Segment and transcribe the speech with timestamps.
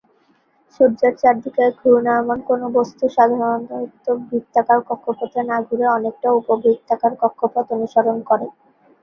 [0.73, 8.45] সূর্যের চারদিকে ঘূর্ণায়মান কোন বস্তু সাধারণত বৃত্তাকার কক্ষপথে না ঘুরে অনেকটা উপবৃত্তাকার কক্ষপথ অনুসরণ করে।